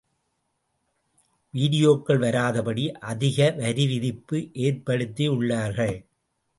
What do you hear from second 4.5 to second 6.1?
ஏற்படுத்தியுள்ளார்கள்.